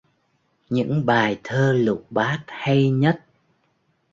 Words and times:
Những 0.69 1.05
bài 1.05 1.39
thơ 1.43 1.73
lục 1.73 2.07
bát 2.09 2.43
hay 2.47 2.89
nhất 2.89 3.25